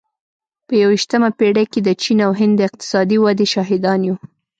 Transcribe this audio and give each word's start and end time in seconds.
په 0.67 0.73
یوویشتمه 0.81 1.29
پېړۍ 1.39 1.65
کې 1.71 1.79
د 1.83 1.89
چین 2.01 2.19
او 2.27 2.31
هند 2.39 2.53
د 2.57 2.61
اقتصادي 2.69 3.17
ودې 3.19 3.47
شاهدان 3.53 3.99
یو. 4.07 4.15